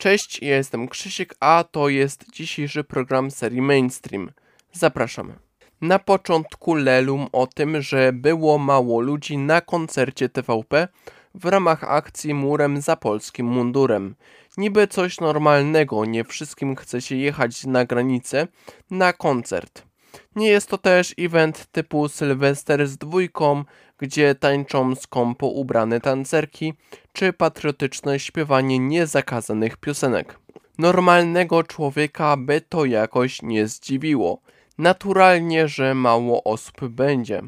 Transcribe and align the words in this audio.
Cześć, 0.00 0.42
ja 0.42 0.56
jestem 0.56 0.88
Krzysiek, 0.88 1.34
a 1.40 1.64
to 1.70 1.88
jest 1.88 2.24
dzisiejszy 2.32 2.84
program 2.84 3.30
serii 3.30 3.62
Mainstream. 3.62 4.32
Zapraszamy. 4.72 5.34
Na 5.80 5.98
początku 5.98 6.74
lelum 6.74 7.26
o 7.32 7.46
tym, 7.46 7.82
że 7.82 8.12
było 8.12 8.58
mało 8.58 9.00
ludzi 9.00 9.38
na 9.38 9.60
koncercie 9.60 10.28
TVP 10.28 10.88
w 11.34 11.44
ramach 11.44 11.84
akcji 11.84 12.34
Murem 12.34 12.80
za 12.80 12.96
polskim 12.96 13.46
mundurem. 13.46 14.14
Niby 14.56 14.86
coś 14.86 15.20
normalnego, 15.20 16.04
nie 16.04 16.24
wszystkim 16.24 16.76
chce 16.76 17.02
się 17.02 17.16
jechać 17.16 17.64
na 17.66 17.84
granicę 17.84 18.48
na 18.90 19.12
koncert. 19.12 19.90
Nie 20.36 20.48
jest 20.48 20.68
to 20.68 20.78
też 20.78 21.14
event 21.18 21.66
typu 21.72 22.08
Sylwester 22.08 22.88
z 22.88 22.96
dwójką, 22.96 23.64
gdzie 24.00 24.34
tańczą 24.34 24.94
skąpo 24.94 25.46
ubrane 25.46 26.00
tancerki, 26.00 26.74
czy 27.12 27.32
patriotyczne 27.32 28.18
śpiewanie 28.18 28.78
niezakazanych 28.78 29.76
piosenek. 29.76 30.38
Normalnego 30.78 31.62
człowieka 31.62 32.36
by 32.36 32.60
to 32.60 32.84
jakoś 32.84 33.42
nie 33.42 33.68
zdziwiło. 33.68 34.40
Naturalnie, 34.78 35.68
że 35.68 35.94
mało 35.94 36.44
osób 36.44 36.88
będzie. 36.88 37.42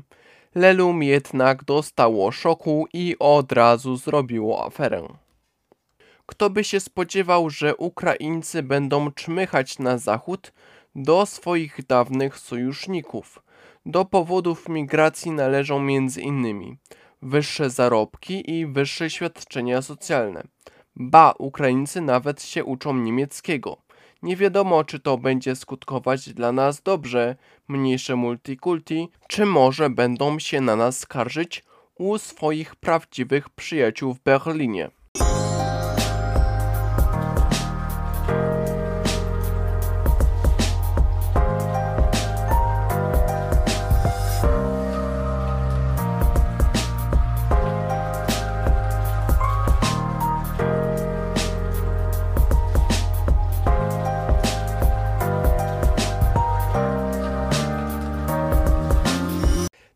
Lelum 0.54 1.02
jednak 1.02 1.64
dostało 1.64 2.32
szoku 2.32 2.86
i 2.92 3.16
od 3.18 3.52
razu 3.52 3.96
zrobiło 3.96 4.66
aferę. 4.66 5.08
Kto 6.26 6.50
by 6.50 6.64
się 6.64 6.80
spodziewał, 6.80 7.50
że 7.50 7.76
Ukraińcy 7.76 8.62
będą 8.62 9.12
czmychać 9.12 9.78
na 9.78 9.98
zachód 9.98 10.52
do 10.94 11.26
swoich 11.26 11.86
dawnych 11.86 12.38
sojuszników? 12.38 13.42
Do 13.86 14.04
powodów 14.04 14.68
migracji 14.68 15.30
należą 15.30 15.76
m.in. 15.76 16.76
wyższe 17.22 17.70
zarobki 17.70 18.50
i 18.50 18.66
wyższe 18.66 19.10
świadczenia 19.10 19.82
socjalne. 19.82 20.42
Ba, 20.96 21.34
Ukraińcy 21.38 22.00
nawet 22.00 22.42
się 22.42 22.64
uczą 22.64 22.96
niemieckiego. 22.96 23.76
Nie 24.22 24.36
wiadomo, 24.36 24.84
czy 24.84 25.00
to 25.00 25.18
będzie 25.18 25.56
skutkować 25.56 26.34
dla 26.34 26.52
nas 26.52 26.82
dobrze, 26.82 27.36
mniejsze 27.68 28.16
multikulti, 28.16 29.08
czy 29.28 29.46
może 29.46 29.90
będą 29.90 30.38
się 30.38 30.60
na 30.60 30.76
nas 30.76 30.98
skarżyć 30.98 31.64
u 31.98 32.18
swoich 32.18 32.76
prawdziwych 32.76 33.50
przyjaciół 33.50 34.14
w 34.14 34.20
Berlinie. 34.20 34.90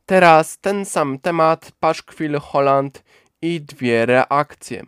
Teraz 0.06 0.58
ten 0.58 0.84
sam 0.84 1.18
temat, 1.18 1.72
Paszkwil 1.80 2.38
Holland 2.40 3.04
i 3.42 3.60
dwie 3.60 4.06
reakcje. 4.06 4.84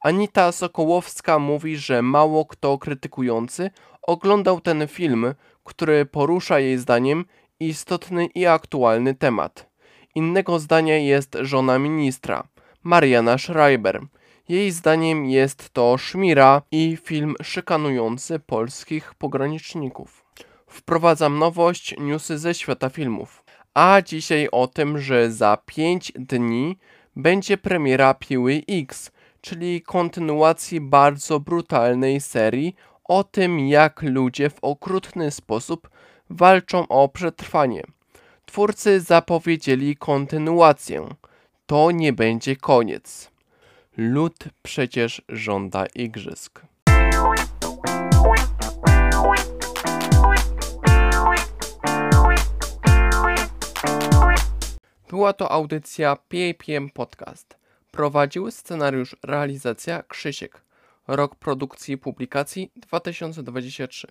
Anita 0.00 0.52
Sokołowska 0.52 1.38
mówi, 1.38 1.76
że 1.76 2.02
mało 2.02 2.44
kto 2.46 2.78
krytykujący 2.78 3.70
oglądał 4.02 4.60
ten 4.60 4.88
film, 4.88 5.34
który 5.64 6.06
porusza 6.06 6.60
jej 6.60 6.78
zdaniem 6.78 7.24
istotny 7.60 8.26
i 8.26 8.46
aktualny 8.46 9.14
temat. 9.14 9.70
Innego 10.14 10.58
zdania 10.58 10.98
jest 10.98 11.36
żona 11.40 11.78
ministra, 11.78 12.48
Mariana 12.82 13.38
Schreiber. 13.38 14.00
Jej 14.48 14.70
zdaniem 14.70 15.26
jest 15.26 15.70
to 15.70 15.98
szmira 15.98 16.62
i 16.70 16.98
film 17.04 17.34
szykanujący 17.42 18.38
polskich 18.38 19.14
pograniczników. 19.14 20.24
Wprowadzam 20.66 21.38
nowość, 21.38 21.94
newsy 21.98 22.38
ze 22.38 22.54
świata 22.54 22.90
filmów. 22.90 23.47
A 23.74 24.02
dzisiaj 24.02 24.48
o 24.52 24.66
tym, 24.66 24.98
że 24.98 25.32
za 25.32 25.58
5 25.66 26.12
dni 26.14 26.78
będzie 27.16 27.58
premiera 27.58 28.14
Piły 28.14 28.62
X, 28.68 29.10
czyli 29.40 29.82
kontynuacji 29.82 30.80
bardzo 30.80 31.40
brutalnej 31.40 32.20
serii 32.20 32.74
o 33.04 33.24
tym, 33.24 33.68
jak 33.68 34.02
ludzie 34.02 34.50
w 34.50 34.58
okrutny 34.62 35.30
sposób 35.30 35.90
walczą 36.30 36.88
o 36.88 37.08
przetrwanie. 37.08 37.82
Twórcy 38.46 39.00
zapowiedzieli 39.00 39.96
kontynuację. 39.96 41.06
To 41.66 41.90
nie 41.90 42.12
będzie 42.12 42.56
koniec. 42.56 43.30
Lud 43.96 44.44
przecież 44.62 45.22
żąda 45.28 45.86
igrzysk. 45.94 46.62
Była 55.18 55.32
to 55.32 55.52
audycja 55.52 56.16
PAPM 56.16 56.90
Podcast. 56.90 57.58
Prowadził 57.90 58.50
scenariusz 58.50 59.16
realizacja 59.22 60.02
Krzysiek. 60.02 60.62
Rok 61.08 61.36
produkcji 61.36 61.94
i 61.94 61.98
publikacji 61.98 62.70
2023. 62.76 64.08